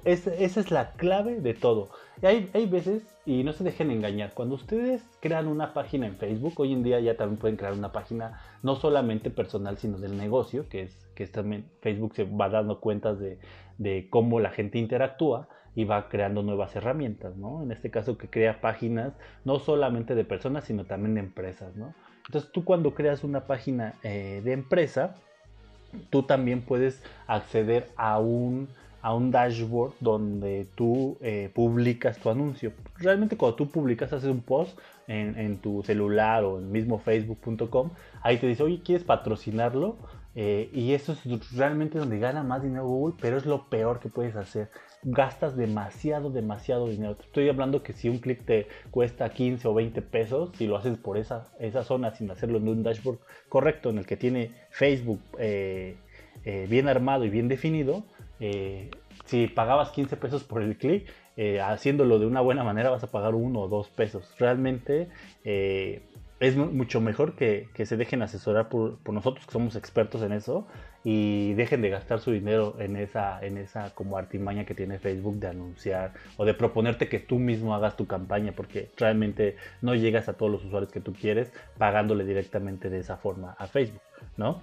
esa 0.03 0.59
es 0.59 0.66
la 0.71 0.93
clave 0.93 1.41
de 1.41 1.53
todo. 1.53 1.89
hay, 2.21 2.49
hay 2.53 2.65
veces, 2.65 3.03
y 3.25 3.43
no 3.43 3.53
se 3.53 3.63
dejen 3.63 3.91
engañar, 3.91 4.33
cuando 4.33 4.55
ustedes 4.55 5.03
crean 5.19 5.47
una 5.47 5.73
página 5.73 6.07
en 6.07 6.17
Facebook, 6.17 6.53
hoy 6.57 6.73
en 6.73 6.83
día 6.83 6.99
ya 6.99 7.17
también 7.17 7.39
pueden 7.39 7.57
crear 7.57 7.73
una 7.73 7.91
página 7.91 8.41
no 8.63 8.75
solamente 8.75 9.29
personal, 9.29 9.77
sino 9.77 9.97
del 9.97 10.17
negocio, 10.17 10.67
que 10.69 10.83
es 10.83 11.07
que 11.15 11.25
también 11.27 11.65
Facebook 11.81 12.15
se 12.15 12.23
va 12.23 12.49
dando 12.49 12.79
cuentas 12.79 13.19
de, 13.19 13.39
de 13.77 14.07
cómo 14.09 14.39
la 14.39 14.51
gente 14.51 14.77
interactúa 14.77 15.47
y 15.75 15.83
va 15.83 16.09
creando 16.09 16.41
nuevas 16.41 16.75
herramientas, 16.75 17.37
¿no? 17.37 17.61
En 17.61 17.71
este 17.71 17.91
caso 17.91 18.17
que 18.17 18.29
crea 18.29 18.61
páginas 18.61 19.13
no 19.45 19.59
solamente 19.59 20.15
de 20.15 20.25
personas, 20.25 20.63
sino 20.63 20.85
también 20.85 21.13
de 21.13 21.19
empresas, 21.19 21.75
¿no? 21.75 21.93
Entonces 22.25 22.51
tú 22.51 22.65
cuando 22.65 22.93
creas 22.93 23.23
una 23.23 23.45
página 23.47 23.93
eh, 24.03 24.41
de 24.43 24.53
empresa, 24.53 25.15
tú 26.09 26.23
también 26.23 26.61
puedes 26.61 27.03
acceder 27.27 27.89
a 27.95 28.19
un, 28.19 28.67
a 29.07 29.13
un 29.13 29.31
dashboard 29.31 29.93
donde 30.01 30.67
tú 30.75 31.17
eh, 31.21 31.49
publicas 31.55 32.19
tu 32.19 32.29
anuncio. 32.29 32.73
Realmente 32.97 33.37
cuando 33.37 33.55
tú 33.55 33.69
publicas, 33.69 34.11
haces 34.11 34.29
un 34.29 34.41
post 34.41 34.77
en, 35.07 35.59
tu 35.59 35.81
celular 35.81 36.43
o 36.43 36.59
en 36.59 36.69
mismo 36.73 36.99
facebook.com, 36.99 37.91
ahí 38.21 38.37
te 38.37 38.47
dice, 38.47 38.63
oye, 38.63 38.81
¿quieres 38.83 39.05
patrocinarlo? 39.05 39.95
Eh, 40.35 40.69
y 40.73 40.91
eso 40.91 41.13
es 41.13 41.53
realmente 41.55 41.99
donde 41.99 42.19
gana 42.19 42.43
más 42.43 42.61
dinero 42.61 42.85
Google, 42.85 43.15
pero 43.21 43.37
es 43.37 43.45
lo 43.45 43.69
peor 43.69 44.01
que 44.01 44.09
puedes 44.09 44.35
hacer. 44.35 44.71
Gastas 45.03 45.55
demasiado, 45.55 46.29
demasiado 46.29 46.89
dinero. 46.89 47.15
estoy 47.17 47.47
hablando 47.47 47.83
que 47.83 47.93
si 47.93 48.09
un 48.09 48.17
clic 48.17 48.43
te 48.43 48.67
cuesta 48.91 49.29
15 49.29 49.69
o 49.69 49.73
20 49.73 50.01
pesos, 50.01 50.49
si 50.57 50.67
lo 50.67 50.75
haces 50.75 50.97
por 50.97 51.17
esa, 51.17 51.47
esa 51.61 51.85
zona 51.85 52.13
sin 52.13 52.29
hacerlo 52.29 52.57
en 52.57 52.67
un 52.67 52.83
dashboard 52.83 53.19
correcto 53.47 53.89
en 53.89 53.99
el 53.99 54.05
que 54.05 54.17
tiene 54.17 54.51
Facebook 54.69 55.21
eh, 55.39 55.95
bien 56.43 56.89
armado 56.89 57.23
y 57.23 57.29
bien 57.29 57.47
definido, 57.47 58.03
si 58.39 59.47
pagabas 59.47 59.91
15 59.91 60.17
pesos 60.17 60.43
por 60.43 60.61
el 60.61 60.77
clic, 60.77 61.07
haciéndolo 61.63 62.19
de 62.19 62.25
una 62.25 62.41
buena 62.41 62.63
manera 62.63 62.89
vas 62.89 63.03
a 63.03 63.11
pagar 63.11 63.35
uno 63.35 63.61
o 63.61 63.67
dos 63.67 63.89
pesos. 63.89 64.33
Realmente 64.39 65.09
es 66.39 66.55
mucho 66.55 67.01
mejor 67.01 67.35
que, 67.35 67.67
se 67.85 67.97
dejen 67.97 68.21
asesorar 68.21 68.69
por, 68.69 68.99
nosotros, 69.11 69.45
que 69.45 69.51
somos 69.51 69.75
expertos 69.75 70.21
en 70.21 70.31
eso, 70.31 70.67
y 71.03 71.53
dejen 71.53 71.81
de 71.81 71.89
gastar 71.89 72.19
su 72.19 72.31
dinero 72.31 72.75
en 72.79 72.95
esa, 72.95 73.43
en 73.43 73.57
esa 73.57 73.95
como 73.95 74.17
artimaña 74.17 74.65
que 74.65 74.75
tiene 74.75 74.99
Facebook 74.99 75.39
de 75.39 75.47
anunciar 75.47 76.13
o 76.35 76.45
de 76.45 76.53
proponerte 76.53 77.07
que 77.07 77.19
tú 77.19 77.39
mismo 77.39 77.73
hagas 77.73 77.95
tu 77.95 78.05
campaña, 78.05 78.51
porque 78.51 78.91
realmente 78.97 79.55
no 79.81 79.95
llegas 79.95 80.29
a 80.29 80.33
todos 80.33 80.51
los 80.51 80.65
usuarios 80.65 80.91
que 80.91 80.99
tú 80.99 81.13
quieres 81.13 81.51
pagándole 81.77 82.23
directamente 82.25 82.89
de 82.89 82.99
esa 82.99 83.17
forma 83.17 83.55
a 83.57 83.67
Facebook, 83.67 84.01
¿no? 84.35 84.61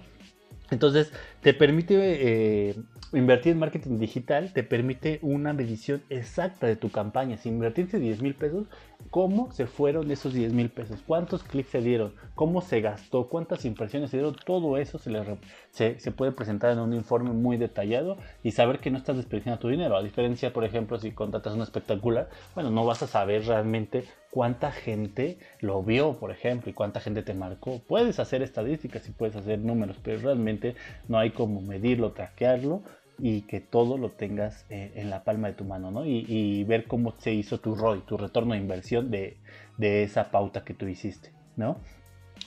Entonces, 0.71 1.11
te 1.41 1.53
permite 1.53 1.95
eh, 1.99 2.75
invertir 3.13 3.51
en 3.51 3.59
marketing 3.59 3.97
digital, 3.99 4.51
te 4.53 4.63
permite 4.63 5.19
una 5.21 5.53
medición 5.53 6.01
exacta 6.09 6.67
de 6.67 6.75
tu 6.75 6.89
campaña. 6.89 7.37
Si 7.37 7.49
invertiste 7.49 7.99
10 7.99 8.21
mil 8.21 8.35
pesos, 8.35 8.65
¿cómo 9.09 9.51
se 9.51 9.67
fueron 9.67 10.09
esos 10.11 10.33
10 10.33 10.53
mil 10.53 10.69
pesos? 10.69 10.99
¿Cuántos 11.05 11.43
clics 11.43 11.69
se 11.69 11.81
dieron? 11.81 12.13
¿Cómo 12.35 12.61
se 12.61 12.81
gastó? 12.81 13.27
¿Cuántas 13.27 13.65
impresiones 13.65 14.09
se 14.09 14.17
dieron? 14.17 14.35
Todo 14.45 14.77
eso 14.77 14.99
se, 14.99 15.99
se, 15.99 16.11
puede 16.11 16.31
presentar 16.31 16.71
en 16.71 16.79
un 16.79 16.93
informe 16.93 17.31
muy 17.31 17.57
detallado 17.57 18.17
y 18.43 18.51
saber 18.51 18.79
que 18.79 18.91
no 18.91 18.97
estás 18.97 19.17
desperdiciando 19.17 19.59
tu 19.59 19.69
dinero. 19.69 19.95
A 19.95 20.03
diferencia, 20.03 20.51
por 20.51 20.63
ejemplo, 20.63 20.99
si 20.99 21.11
contratas 21.11 21.53
un 21.53 21.61
espectacular, 21.61 22.29
bueno, 22.53 22.71
no 22.71 22.85
vas 22.85 23.03
a 23.03 23.07
saber 23.07 23.45
realmente 23.45 24.05
cuánta 24.31 24.71
gente 24.71 25.39
lo 25.61 25.81
vio, 25.81 26.19
por 26.19 26.31
ejemplo, 26.31 26.69
y 26.69 26.73
cuánta 26.73 26.99
gente 26.99 27.23
te 27.23 27.33
marcó. 27.33 27.79
Puedes 27.87 28.19
hacer 28.19 28.41
estadísticas 28.41 29.07
y 29.07 29.11
puedes 29.11 29.35
hacer 29.35 29.59
números, 29.59 29.97
pero 30.03 30.19
realmente 30.19 30.75
no 31.07 31.17
hay 31.17 31.31
como 31.31 31.61
medirlo, 31.61 32.11
traquearlo 32.11 32.83
y 33.19 33.41
que 33.43 33.61
todo 33.61 33.97
lo 33.97 34.11
tengas 34.11 34.65
eh, 34.69 34.91
en 34.95 35.09
la 35.09 35.23
palma 35.23 35.47
de 35.47 35.53
tu 35.53 35.65
mano, 35.65 35.91
¿no? 35.91 36.05
Y, 36.05 36.63
ver 36.65 36.85
cómo 36.85 37.13
se 37.17 37.33
hizo 37.33 37.59
tu 37.59 37.75
ROI, 37.75 38.01
tu 38.01 38.17
retorno 38.17 38.53
de 38.53 38.59
inversión 38.59 39.11
de, 39.11 39.37
de 39.77 40.03
esa 40.03 40.31
pauta 40.31 40.63
que 40.63 40.73
tú 40.73 40.87
hiciste, 40.87 41.31
¿no? 41.55 41.77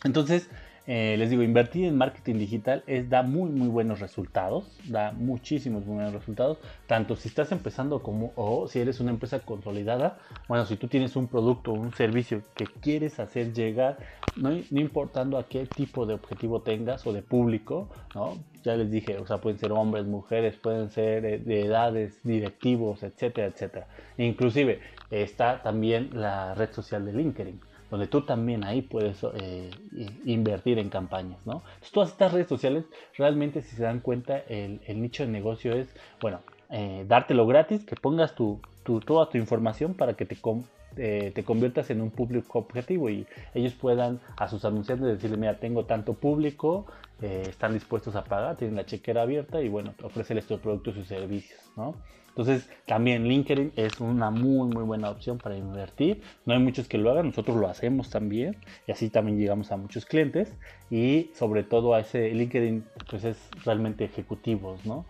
Entonces, 0.04 0.50
eh, 0.90 1.16
les 1.18 1.28
digo, 1.28 1.42
invertir 1.42 1.84
en 1.84 1.98
marketing 1.98 2.38
digital 2.38 2.82
da 3.10 3.22
muy, 3.22 3.50
muy 3.50 3.68
buenos 3.68 4.00
resultados, 4.00 4.64
da 4.88 5.12
muchísimos 5.12 5.84
buenos 5.84 6.14
resultados, 6.14 6.56
tanto 6.86 7.14
si 7.14 7.28
estás 7.28 7.52
empezando 7.52 8.02
como 8.02 8.32
o 8.36 8.66
si 8.68 8.80
eres 8.80 8.98
una 8.98 9.10
empresa 9.10 9.40
consolidada. 9.40 10.16
Bueno, 10.48 10.64
si 10.64 10.76
tú 10.76 10.88
tienes 10.88 11.14
un 11.14 11.26
producto 11.26 11.72
o 11.72 11.74
un 11.74 11.92
servicio 11.92 12.40
que 12.54 12.64
quieres 12.68 13.20
hacer 13.20 13.52
llegar, 13.52 13.98
no, 14.34 14.50
importando 14.70 15.36
a 15.36 15.46
qué 15.46 15.66
tipo 15.66 16.06
de 16.06 16.14
objetivo 16.14 16.62
tengas 16.62 17.06
o 17.06 17.12
de 17.12 17.20
público, 17.20 17.90
¿no? 18.14 18.38
Ya 18.64 18.74
les 18.74 18.90
dije, 18.90 19.18
o 19.18 19.26
sea, 19.26 19.42
pueden 19.42 19.58
ser 19.58 19.72
hombres, 19.72 20.06
mujeres, 20.06 20.56
pueden 20.56 20.88
ser 20.88 21.26
eh, 21.26 21.38
de 21.38 21.66
edades, 21.66 22.18
directivos, 22.24 23.02
etcétera, 23.02 23.48
etcétera. 23.48 23.88
inclusive 24.16 24.80
está 25.10 25.60
también 25.62 26.10
la 26.14 26.54
red 26.54 26.72
social 26.72 27.04
de 27.04 27.12
LinkedIn 27.12 27.67
donde 27.90 28.06
tú 28.06 28.22
también 28.22 28.64
ahí 28.64 28.82
puedes 28.82 29.24
eh, 29.34 29.70
invertir 30.24 30.78
en 30.78 30.88
campañas, 30.88 31.38
¿no? 31.46 31.62
todas 31.92 32.10
estas 32.10 32.32
redes 32.32 32.48
sociales, 32.48 32.84
realmente 33.16 33.62
si 33.62 33.76
se 33.76 33.82
dan 33.82 34.00
cuenta, 34.00 34.38
el, 34.48 34.80
nicho 35.00 35.24
de 35.24 35.30
negocio 35.30 35.72
es, 35.74 35.88
bueno, 36.20 36.40
eh, 36.70 37.04
dártelo 37.08 37.46
gratis, 37.46 37.84
que 37.84 37.96
pongas 37.96 38.34
tu, 38.34 38.60
toda 38.82 39.28
tu 39.28 39.38
información 39.38 39.94
para 39.94 40.14
que 40.14 40.26
te, 40.26 40.36
eh, 40.96 41.32
te 41.34 41.44
conviertas 41.44 41.90
en 41.90 42.00
un 42.00 42.10
público 42.10 42.58
objetivo 42.58 43.08
y 43.10 43.26
ellos 43.54 43.74
puedan 43.74 44.20
a 44.36 44.48
sus 44.48 44.64
anunciantes 44.64 45.06
decirle, 45.06 45.36
mira, 45.36 45.58
tengo 45.58 45.84
tanto 45.84 46.14
público, 46.14 46.86
están 47.20 47.74
dispuestos 47.74 48.14
a 48.14 48.24
pagar, 48.24 48.56
tienen 48.56 48.76
la 48.76 48.86
chequera 48.86 49.22
abierta 49.22 49.60
y 49.60 49.68
bueno, 49.68 49.94
ofrecerles 50.02 50.44
estos 50.44 50.60
productos 50.60 50.96
y 50.96 51.04
servicios, 51.04 51.60
¿no? 51.76 51.94
Entonces, 52.38 52.70
también 52.86 53.26
LinkedIn 53.26 53.72
es 53.74 53.98
una 53.98 54.30
muy, 54.30 54.68
muy 54.68 54.84
buena 54.84 55.10
opción 55.10 55.38
para 55.38 55.56
invertir. 55.56 56.22
No 56.46 56.54
hay 56.54 56.60
muchos 56.60 56.86
que 56.86 56.96
lo 56.96 57.10
hagan, 57.10 57.26
nosotros 57.26 57.56
lo 57.56 57.66
hacemos 57.66 58.10
también 58.10 58.56
y 58.86 58.92
así 58.92 59.10
también 59.10 59.40
llegamos 59.40 59.72
a 59.72 59.76
muchos 59.76 60.06
clientes 60.06 60.56
y 60.88 61.32
sobre 61.34 61.64
todo 61.64 61.94
a 61.94 61.98
ese 61.98 62.30
LinkedIn, 62.30 62.84
pues 63.10 63.24
es 63.24 63.50
realmente 63.64 64.04
ejecutivos, 64.04 64.86
¿no? 64.86 65.04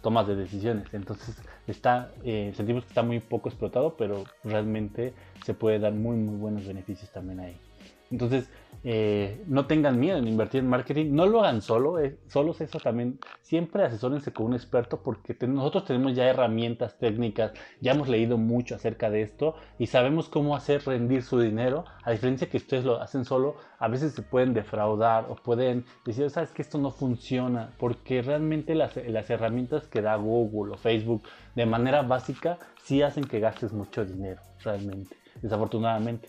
tomas 0.00 0.26
de 0.26 0.34
decisiones. 0.34 0.92
Entonces, 0.92 1.40
está, 1.68 2.10
eh, 2.24 2.52
sentimos 2.56 2.82
que 2.82 2.88
está 2.88 3.04
muy 3.04 3.20
poco 3.20 3.48
explotado, 3.48 3.94
pero 3.96 4.24
realmente 4.42 5.14
se 5.44 5.54
puede 5.54 5.78
dar 5.78 5.92
muy, 5.92 6.16
muy 6.16 6.36
buenos 6.36 6.66
beneficios 6.66 7.12
también 7.12 7.38
ahí. 7.38 7.56
Entonces, 8.10 8.50
eh, 8.84 9.44
no 9.46 9.66
tengan 9.66 10.00
miedo 10.00 10.18
en 10.18 10.26
invertir 10.26 10.60
en 10.60 10.68
marketing, 10.68 11.12
no 11.12 11.26
lo 11.26 11.40
hagan 11.40 11.62
solo, 11.62 12.00
eh, 12.00 12.18
solos 12.26 12.60
eso 12.60 12.80
también, 12.80 13.18
siempre 13.40 13.84
asesórense 13.84 14.32
con 14.32 14.46
un 14.46 14.54
experto 14.54 15.02
porque 15.02 15.36
nosotros 15.46 15.84
tenemos 15.84 16.14
ya 16.16 16.28
herramientas 16.28 16.98
técnicas, 16.98 17.52
ya 17.80 17.92
hemos 17.92 18.08
leído 18.08 18.38
mucho 18.38 18.74
acerca 18.74 19.08
de 19.08 19.22
esto 19.22 19.54
y 19.78 19.86
sabemos 19.86 20.28
cómo 20.28 20.56
hacer 20.56 20.82
rendir 20.84 21.22
su 21.22 21.38
dinero, 21.38 21.84
a 22.02 22.10
diferencia 22.10 22.48
que 22.48 22.56
ustedes 22.56 22.84
lo 22.84 23.00
hacen 23.00 23.24
solo, 23.24 23.56
a 23.78 23.86
veces 23.86 24.14
se 24.14 24.22
pueden 24.22 24.52
defraudar 24.52 25.26
o 25.28 25.36
pueden 25.36 25.84
decir, 26.04 26.28
sabes 26.30 26.50
que 26.50 26.62
esto 26.62 26.78
no 26.78 26.90
funciona, 26.90 27.70
porque 27.78 28.20
realmente 28.22 28.74
las, 28.74 28.96
las 28.96 29.30
herramientas 29.30 29.86
que 29.86 30.02
da 30.02 30.16
Google 30.16 30.74
o 30.74 30.76
Facebook 30.76 31.22
de 31.54 31.66
manera 31.66 32.02
básica 32.02 32.58
sí 32.82 33.02
hacen 33.02 33.24
que 33.24 33.38
gastes 33.38 33.72
mucho 33.72 34.04
dinero, 34.04 34.42
realmente, 34.64 35.16
desafortunadamente. 35.40 36.28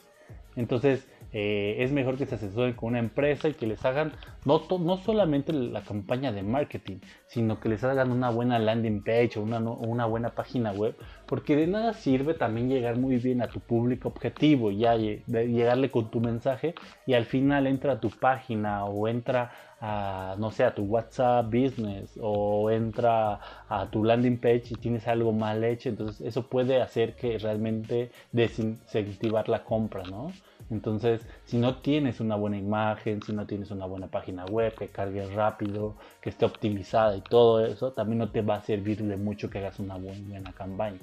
Entonces, 0.56 1.08
eh, 1.34 1.78
es 1.80 1.92
mejor 1.92 2.18
que 2.18 2.28
se 2.28 2.36
asesoren 2.36 2.74
con 2.74 2.90
una 2.90 3.00
empresa 3.00 3.50
y 3.50 3.54
que 3.54 3.66
les 3.66 3.84
hagan 3.84 4.14
no, 4.46 4.62
no 4.80 4.98
solamente 4.98 5.52
la 5.52 5.82
campaña 5.82 6.32
de 6.32 6.44
marketing, 6.44 6.98
sino 7.28 7.60
que 7.60 7.70
les 7.70 7.84
hagan 7.84 8.12
una 8.12 8.30
buena 8.30 8.60
landing 8.60 9.04
page 9.04 9.32
o 9.38 9.42
una, 9.42 9.60
una 9.60 10.06
buena 10.06 10.30
página 10.30 10.72
web, 10.72 10.96
porque 11.26 11.56
de 11.56 11.68
nada 11.68 11.94
sirve 11.94 12.36
también 12.36 12.70
llegar 12.70 12.98
muy 12.98 13.18
bien 13.18 13.42
a 13.42 13.48
tu 13.48 13.60
público 13.60 14.10
objetivo, 14.10 14.70
ya 14.72 14.96
llegarle 14.96 15.90
con 15.90 16.12
tu 16.12 16.20
mensaje 16.20 16.76
y 17.08 17.14
al 17.14 17.26
final 17.26 17.68
entra 17.68 17.94
a 17.94 18.00
tu 18.00 18.10
página 18.10 18.86
o 18.86 19.08
entra 19.08 19.52
a, 19.82 20.36
no 20.38 20.52
sé, 20.52 20.64
a 20.64 20.74
tu 20.74 20.84
WhatsApp 20.84 21.46
Business 21.48 22.18
o 22.22 22.70
entra 22.72 23.40
a 23.68 23.88
tu 23.92 24.04
landing 24.04 24.38
page 24.38 24.64
y 24.70 24.76
tienes 24.76 25.08
algo 25.08 25.34
mal 25.34 25.64
hecho, 25.64 25.90
entonces 25.90 26.22
eso 26.26 26.48
puede 26.48 26.82
hacer 26.82 27.16
que 27.16 27.38
realmente 27.38 28.12
desincentivar 28.32 29.50
la 29.50 29.64
compra, 29.64 30.04
¿no? 30.04 30.32
Entonces, 30.70 31.26
si 31.46 31.58
no 31.58 31.78
tienes 31.78 32.20
una 32.20 32.36
buena 32.36 32.58
imagen, 32.58 33.22
si 33.22 33.34
no 33.34 33.46
tienes 33.46 33.72
una 33.72 33.86
buena 33.86 34.08
página 34.08 34.46
web 34.46 34.74
que 34.76 34.90
cargue 34.90 35.26
rápido, 35.28 35.96
que 36.22 36.30
esté 36.30 36.46
optimizada 36.46 37.16
y 37.18 37.22
todo 37.22 37.66
eso, 37.66 37.94
también 37.94 38.20
no 38.20 38.32
te 38.32 38.42
va 38.42 38.56
a 38.56 38.62
servir 38.62 39.04
de 39.04 39.18
mucho 39.18 39.50
que 39.50 39.60
hagas 39.60 39.80
una 39.80 39.98
buena 39.98 40.54
campaña. 40.54 41.00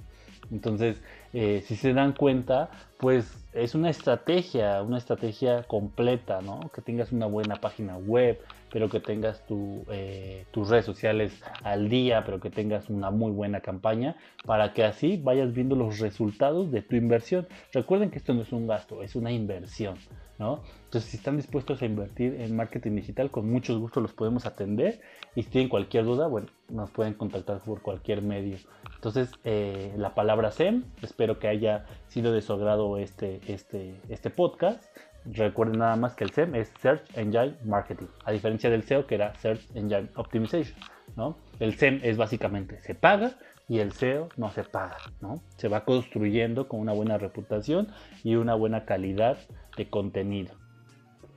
Entonces, 0.51 1.01
eh, 1.33 1.63
si 1.67 1.77
se 1.77 1.93
dan 1.93 2.13
cuenta, 2.13 2.71
pues 2.99 3.47
es 3.53 3.75
una 3.75 3.91
estrategia, 3.91 4.83
una 4.83 4.99
estrategia 4.99 5.63
completa, 5.65 6.41
¿no? 6.41 6.71
Que 6.75 6.83
tengas 6.83 7.13
una 7.13 7.27
buena 7.27 7.57
página 7.57 7.97
web, 7.97 8.41
pero 8.73 8.89
que 8.89 9.01
tengas 9.01 9.43
eh, 9.91 10.45
tus 10.51 10.69
redes 10.69 10.85
sociales 10.85 11.41
al 11.63 11.89
día, 11.89 12.25
pero 12.25 12.41
que 12.41 12.51
tengas 12.51 12.89
una 12.89 13.11
muy 13.11 13.33
buena 13.33 13.61
campaña, 13.61 14.17
para 14.45 14.73
que 14.73 14.85
así 14.85 15.17
vayas 15.17 15.53
viendo 15.53 15.77
los 15.77 15.99
resultados 15.99 16.71
de 16.71 16.83
tu 16.83 16.97
inversión. 16.97 17.47
Recuerden 17.73 18.11
que 18.11 18.19
esto 18.19 18.35
no 18.35 18.43
es 18.43 18.53
un 18.53 18.67
gasto, 18.67 19.03
es 19.03 19.15
una 19.17 19.33
inversión. 19.33 19.97
Entonces, 20.41 21.11
si 21.11 21.19
están 21.19 21.37
dispuestos 21.37 21.83
a 21.83 21.85
invertir 21.85 22.41
en 22.41 22.57
marketing 22.57 22.97
digital, 22.97 23.31
con 23.31 23.51
mucho 23.51 23.79
gusto 23.79 24.01
los 24.01 24.15
podemos 24.15 24.47
atender. 24.47 25.01
Y 25.35 25.43
si 25.43 25.51
tienen 25.51 25.69
cualquier 25.69 26.05
duda, 26.05 26.29
bueno, 26.29 26.49
nos 26.71 26.91
pueden 26.91 27.13
contactar 27.15 27.61
por 27.61 27.83
cualquier 27.83 28.23
medio. 28.23 28.57
Entonces, 29.01 29.31
eh, 29.45 29.95
la 29.97 30.15
palabra 30.15 30.51
SEM, 30.51 30.85
espero 31.01 31.39
que 31.39 31.49
haya 31.49 31.87
sido 32.09 32.35
de 32.35 32.43
su 32.43 32.53
agrado 32.53 32.99
este, 32.99 33.41
este, 33.47 33.99
este 34.11 34.29
podcast. 34.29 34.85
Recuerden 35.25 35.79
nada 35.79 35.97
más 35.97 36.15
que 36.15 36.25
el 36.25 36.33
SEM 36.33 36.55
es 36.55 36.71
Search 36.83 37.03
Engine 37.17 37.57
Marketing, 37.65 38.09
a 38.27 38.33
diferencia 38.33 38.69
del 38.69 38.83
SEO 38.83 39.07
que 39.07 39.15
era 39.15 39.35
Search 39.37 39.63
Engine 39.75 40.11
Optimization. 40.17 40.79
¿no? 41.17 41.39
El 41.61 41.79
SEM 41.79 42.01
es 42.03 42.19
básicamente 42.19 42.79
se 42.83 42.95
paga 42.95 43.39
y 43.71 43.79
el 43.79 43.93
SEO 43.93 44.29
no 44.37 44.51
se 44.51 44.65
paga, 44.65 44.99
¿no? 45.23 45.43
Se 45.57 45.69
va 45.69 45.87
construyendo 45.87 46.69
con 46.69 46.81
una 46.81 46.93
buena 46.93 47.17
reputación 47.17 47.89
y 48.23 48.35
una 48.35 48.55
buena 48.55 48.85
calidad 48.85 49.39
de 49.79 49.89
contenido. 49.89 50.53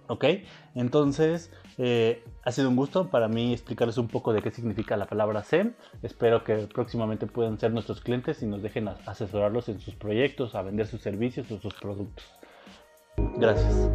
¿Ok? 0.07 0.25
Entonces, 0.75 1.51
eh, 1.77 2.23
ha 2.43 2.51
sido 2.51 2.69
un 2.69 2.75
gusto 2.75 3.09
para 3.09 3.27
mí 3.27 3.53
explicarles 3.53 3.97
un 3.97 4.07
poco 4.07 4.33
de 4.33 4.41
qué 4.41 4.51
significa 4.51 4.97
la 4.97 5.05
palabra 5.05 5.43
SEM. 5.43 5.73
Espero 6.01 6.43
que 6.43 6.55
próximamente 6.73 7.27
puedan 7.27 7.59
ser 7.59 7.71
nuestros 7.71 8.01
clientes 8.01 8.41
y 8.43 8.45
nos 8.45 8.61
dejen 8.61 8.89
asesorarlos 9.05 9.69
en 9.69 9.79
sus 9.79 9.95
proyectos, 9.95 10.55
a 10.55 10.61
vender 10.61 10.87
sus 10.87 11.01
servicios 11.01 11.49
o 11.51 11.59
sus 11.59 11.73
productos. 11.73 12.25
Gracias. 13.37 13.89